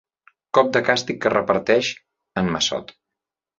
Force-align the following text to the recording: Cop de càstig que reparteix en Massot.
Cop 0.57 0.71
de 0.77 0.81
càstig 0.87 1.19
que 1.27 1.33
reparteix 1.35 1.93
en 2.43 2.53
Massot. 2.57 2.93